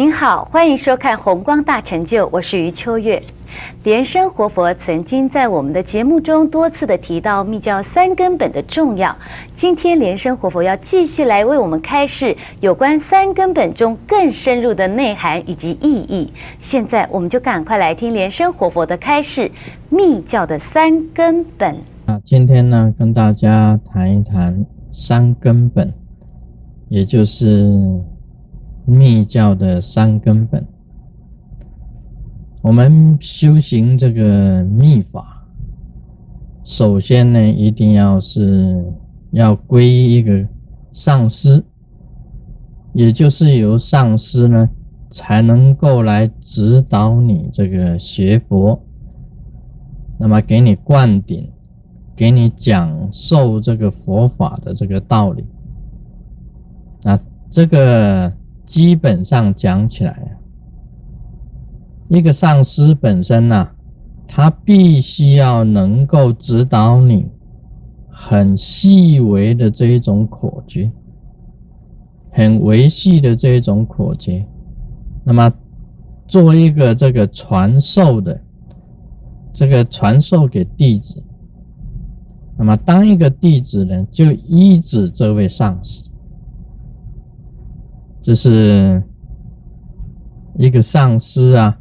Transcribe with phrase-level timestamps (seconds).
[0.00, 3.22] 您好，欢迎收看《红光大成就》，我是余秋月。
[3.84, 9.14] 莲生活佛曾经在我们的节目中多次的提到密教三根本的重要。
[9.54, 16.32] 今天莲生活佛要继续来为我们开示有关三根本中更深入的内涵以及意义。
[16.58, 19.50] 现在我们就赶快来听莲生活佛的开示：
[19.90, 21.76] 密教的三根本。
[22.06, 25.92] 那，今天呢，跟大家谈一谈三根本，
[26.88, 28.00] 也就是
[28.90, 30.66] 密教的三根本。
[32.62, 35.46] 我们修行这个密法，
[36.64, 38.84] 首先呢，一定要是
[39.30, 40.46] 要皈依一个
[40.92, 41.62] 上师，
[42.92, 44.68] 也就是由上师呢，
[45.10, 48.78] 才能够来指导你这个学佛，
[50.18, 51.50] 那么给你灌顶，
[52.14, 55.44] 给你讲授这个佛法的这个道理。
[57.02, 57.18] 那
[57.50, 58.30] 这个
[58.70, 60.30] 基本上讲起来啊。
[62.06, 63.68] 一个上师本身呢，
[64.28, 67.26] 他必须要能够指导你
[68.08, 70.88] 很细微的这一种口诀，
[72.30, 74.46] 很维系的这一种口诀。
[75.24, 75.52] 那么，
[76.28, 78.40] 做一个这个传授的，
[79.52, 81.20] 这个传授给弟子，
[82.56, 86.02] 那么当一个弟子呢，就依止这位上师，
[88.22, 89.02] 这是
[90.56, 91.76] 一个上师啊。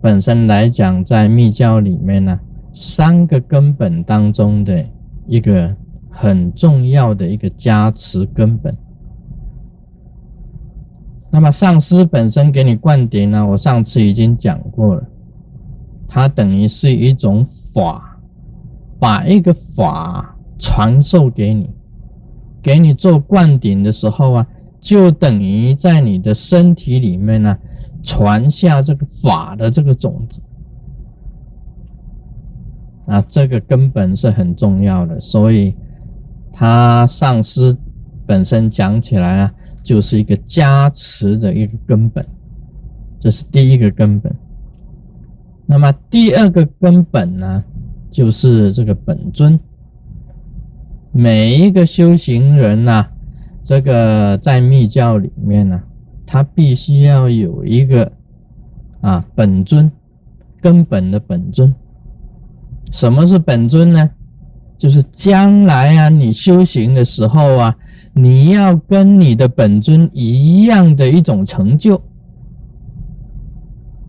[0.00, 2.40] 本身来讲，在密教里面呢，
[2.72, 4.82] 三个根本当中的
[5.26, 5.76] 一个
[6.08, 8.74] 很重要的一个加持根本。
[11.30, 15.02] 那么上师本身给你灌顶呢，我上次已经讲过了，
[16.08, 18.18] 它等于是一种法，
[18.98, 21.70] 把一个法传授给你，
[22.62, 24.46] 给你做灌顶的时候啊，
[24.80, 27.56] 就等于在你的身体里面呢。
[28.02, 30.40] 传下这个法的这个种子
[33.04, 35.74] 啊，这个根本是很重要的，所以
[36.50, 37.76] 他上师
[38.24, 39.52] 本身讲起来啊，
[39.82, 42.24] 就是一个加持的一个根本，
[43.20, 44.34] 这是第一个根本。
[45.66, 47.62] 那么第二个根本呢，
[48.10, 49.60] 就是这个本尊。
[51.12, 53.06] 每一个修行人呐，
[53.62, 55.80] 这个在密教里面呢。
[56.32, 58.12] 他必须要有一个
[59.00, 59.90] 啊本尊，
[60.60, 61.74] 根本的本尊。
[62.92, 64.08] 什么是本尊呢？
[64.78, 67.76] 就是将来啊，你修行的时候啊，
[68.12, 72.00] 你要跟你的本尊一样的一种成就。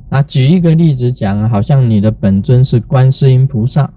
[0.10, 3.92] 啊，举一个例子讲啊，好像你的本尊是观世音菩萨，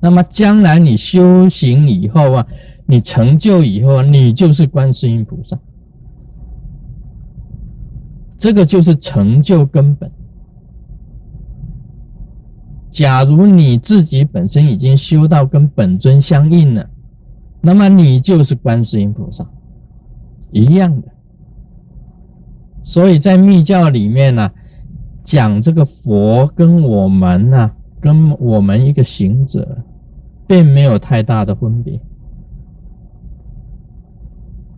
[0.00, 2.46] 那么将来你修行以后啊，
[2.86, 5.58] 你成就以后，你就是观世音菩萨。
[8.36, 10.10] 这个就是成就根本。
[12.90, 16.88] 假如你自己本身已经修到跟本尊相应了，
[17.60, 19.46] 那么你就是观世音菩萨
[20.50, 21.08] 一样的。
[22.84, 24.50] 所以在密教里面呢，
[25.24, 27.70] 讲这个佛跟我们呢，
[28.00, 29.82] 跟我们一个行者，
[30.46, 32.00] 并没有太大的分别。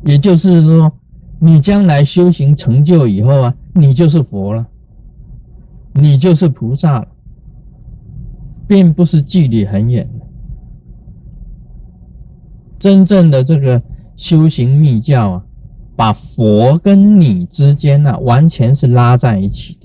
[0.05, 0.93] 也就是说。
[1.41, 4.67] 你将来修行成就以后啊，你就是佛了，
[5.95, 7.07] 你就是菩萨了，
[8.67, 10.27] 并不是距离很远的。
[12.77, 13.81] 真正的这个
[14.17, 15.45] 修行密教啊，
[15.95, 19.79] 把佛跟你之间呢，完全是拉在一起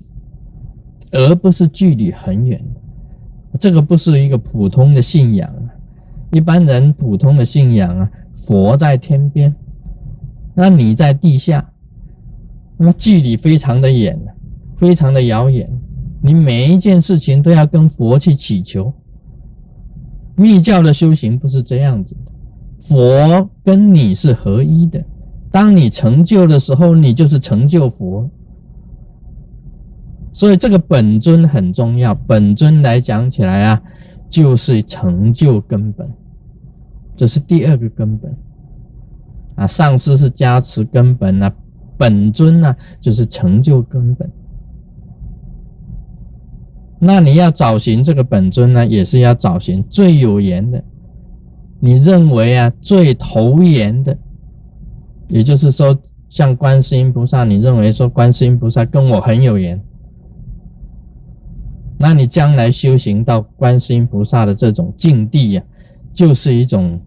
[1.12, 2.60] 的，而不是距离很远。
[3.60, 5.70] 这个不是一个普通的信仰啊，
[6.32, 9.56] 一般人普通的信仰啊，佛在天边。
[10.56, 11.72] 那你在地下，
[12.78, 14.20] 那么距离非常的远，
[14.78, 15.70] 非常的遥远。
[16.22, 18.94] 你每一件事情都要跟佛去祈求。
[20.36, 22.32] 密教的修行不是这样子的，
[22.80, 25.04] 佛跟你是合一的。
[25.52, 28.30] 当你成就的时候，你就是成就佛。
[30.32, 32.16] 所以这个本尊很重要。
[32.16, 33.82] 本尊来讲起来啊，
[34.28, 36.08] 就是成就根本，
[37.16, 38.36] 这是第二个根本。
[39.56, 41.54] 啊，上师是加持根本啊，
[41.98, 44.30] 本尊呢就是成就根本。
[47.00, 50.84] 那你要找寻这个本尊呢，也是要找寻最有缘的。
[51.80, 54.18] 你认为啊最投缘的，
[55.28, 55.96] 也就是说，
[56.30, 59.80] 像观世音菩萨，你认为说观世音菩萨跟我很有缘，
[62.00, 65.64] 那你将来修行到观世音菩萨的这种境地呀，
[66.14, 67.00] 就是一种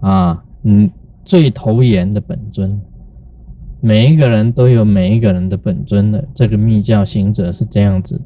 [0.00, 0.90] 啊，嗯。
[1.28, 2.80] 最投缘的本尊，
[3.82, 8.24] 每一个人都有每一个人的本尊的，这个密教行者是这样子的。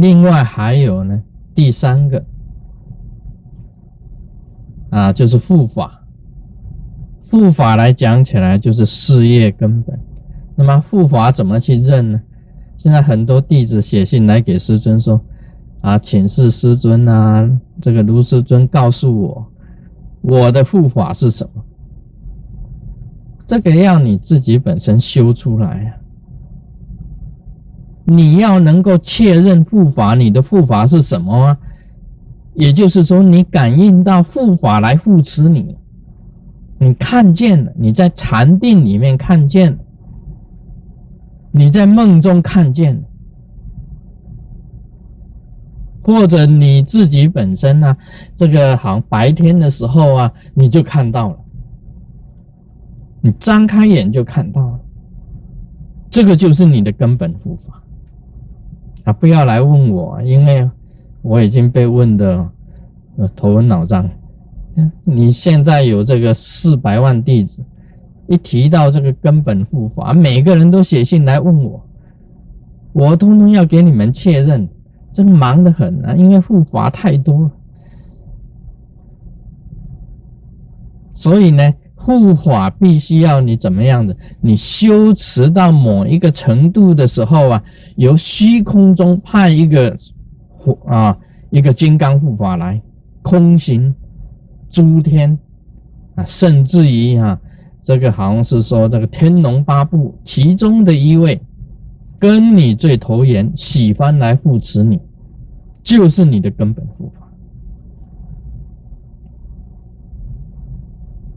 [0.00, 1.22] 另外还有呢，
[1.54, 2.24] 第三个
[4.90, 6.02] 啊，就是护法。
[7.30, 9.96] 护法来讲起来就是事业根本。
[10.56, 12.20] 那么护法怎么去认呢？
[12.76, 15.20] 现在很多弟子写信来给师尊说
[15.82, 17.48] ：“啊，请示师尊啊，
[17.80, 19.46] 这个卢师尊告诉我，
[20.24, 21.62] 我的护法是什么？”
[23.46, 25.94] 这个要你自己本身修出来呀。
[28.06, 31.58] 你要能够确认护法，你的护法是什么吗？
[32.54, 35.76] 也就是说，你感应到护法来护持你，
[36.78, 39.78] 你看见了，你在禅定里面看见。
[41.50, 43.02] 你在梦中看见，
[46.04, 47.96] 或者你自己本身呢？
[48.36, 51.36] 这个好像白天的时候啊，你就看到了，
[53.22, 54.80] 你张开眼就看到了，
[56.10, 57.82] 这个就是你的根本护法
[59.04, 59.12] 啊！
[59.12, 60.70] 不要来问我，因为
[61.22, 62.48] 我已经被问的
[63.34, 64.08] 头昏脑胀。
[65.04, 67.62] 你现在有这个四百万弟子。
[68.26, 71.86] 一提到这个根本护法，每个人都写信来问我，
[72.94, 74.66] 我通通要给你们确认，
[75.14, 77.50] 真忙得很啊，因为护法太多了。
[81.14, 84.14] 所以呢，护法必须要你怎么样的？
[84.42, 87.64] 你修持到某一个程度的时候啊，
[87.96, 89.96] 由虚空中派一个
[90.48, 91.16] 护啊，
[91.48, 92.82] 一个金刚护法来
[93.22, 93.94] 空行
[94.68, 95.38] 诸天
[96.16, 97.40] 啊，甚至于啊。
[97.86, 101.38] 这个好像是说，这个天龙八部其中的一位，
[102.18, 104.98] 跟你最投缘，喜欢来扶持你，
[105.84, 107.20] 就是你的根本护法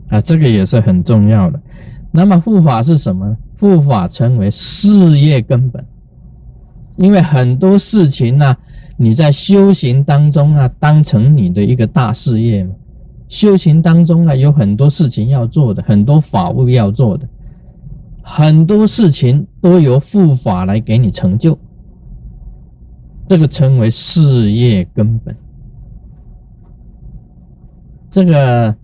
[0.08, 1.62] 啊，这个也是很重要的。
[2.12, 3.38] 那么护法是什么？
[3.60, 5.86] 护法称为事业根本，
[6.96, 8.56] 因为很多事情呢，
[8.96, 12.74] 你在修行当中啊，当成你的一个大事业嘛。
[13.28, 17.28] 修行当中呢，有很多事情要做的，很多法务要做的，
[18.24, 21.60] 很多事情都由护法来给你成就。
[23.28, 25.36] 这个称为事业根本。
[28.10, 28.76] 这个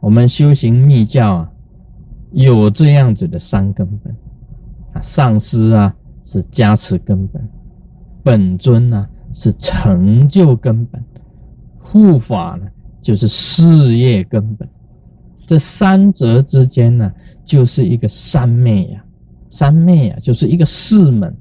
[0.00, 1.50] 我们修行密教啊，
[2.32, 4.14] 有这样子的三根本
[4.94, 5.94] 啊，上师啊
[6.24, 7.48] 是加持根本，
[8.22, 11.02] 本尊呢是成就根本，
[11.78, 12.68] 护法呢。
[13.00, 14.68] 就是事业根本，
[15.40, 17.12] 这三者之间呢，
[17.44, 19.04] 就是一个三昧呀，
[19.50, 21.36] 三昧呀，就是一个四门。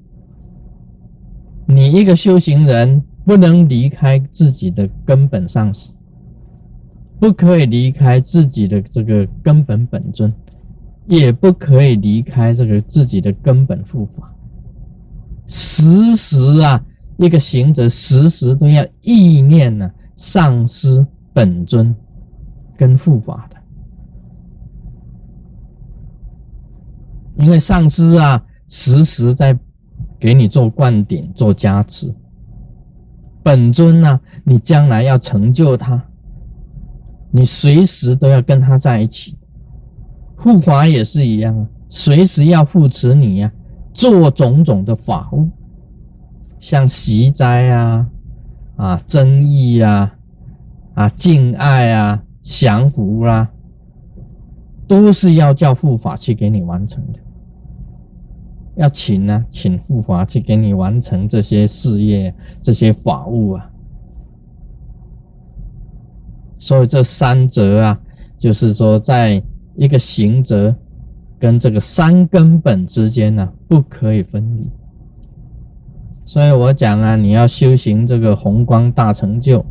[1.73, 5.89] 你一个修行人不能离开自己的根本上师，
[7.19, 10.33] 不可以离开自己的这个根本本尊，
[11.07, 14.33] 也不可以离开这个自己的根本护法。
[15.47, 16.83] 时时啊，
[17.17, 21.05] 一个行者时时都要意念呢，上师。
[21.33, 21.95] 本尊
[22.75, 23.55] 跟护法的，
[27.41, 29.57] 因为上师啊，时时在
[30.21, 32.13] 给你做灌顶、做加持。
[33.43, 36.01] 本尊呢，你将来要成就他，
[37.31, 39.35] 你随时都要跟他在一起。
[40.37, 43.51] 护法也是一样啊，随时要护持你呀，
[43.93, 45.49] 做种种的法务，
[46.59, 48.07] 像习斋啊、
[48.75, 50.15] 啊增益啊。
[50.93, 53.49] 啊，敬爱啊，降服啦，
[54.85, 57.19] 都是要叫护法去给你完成的。
[58.81, 62.33] 要请呢，请护法去给你完成这些事业、
[62.63, 63.69] 这些法务啊。
[66.57, 67.99] 所以这三者啊，
[68.39, 69.41] 就是说，在
[69.75, 70.75] 一个行者
[71.37, 74.67] 跟这个三根本之间呢，不可以分离。
[76.25, 79.63] 所以我讲啊，你要修行这个宏光大成就。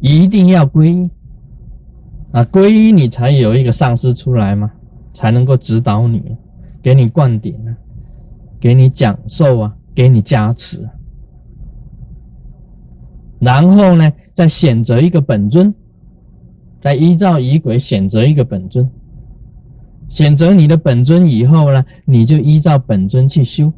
[0.00, 1.10] 一定要皈依
[2.32, 2.44] 啊！
[2.44, 4.70] 皈依你才有一个上师出来嘛，
[5.14, 6.36] 才能够指导你，
[6.82, 7.70] 给你灌顶啊，
[8.60, 10.88] 给你讲授啊，给你加持。
[13.38, 15.72] 然后呢，再选择一个本尊，
[16.80, 18.88] 再依照仪轨选择一个本尊。
[20.08, 23.72] 选择你的本尊以后呢，你就依照本尊去修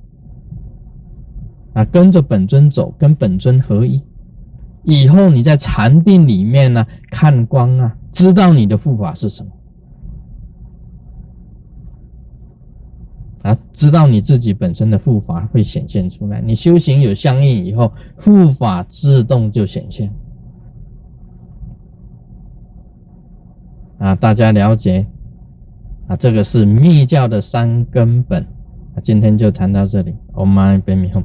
[1.75, 4.01] 啊，跟着本尊走，跟本尊合一。
[4.85, 9.51] 以后你在禅定里面呢，看光啊，知道你的护法是什么
[13.43, 16.41] 啊，知道你自己本身的护法会显现出来。
[16.41, 20.13] 你修行有相应以后，护法自动就显现
[23.99, 24.15] 啊。
[24.15, 25.07] 大家了解
[26.07, 28.43] 啊，这个是密教的三根本。
[28.95, 30.15] 啊，今天就谈到这里。
[30.35, 31.25] Om Mani Padme h m。